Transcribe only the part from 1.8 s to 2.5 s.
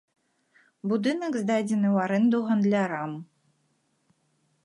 ў арэнду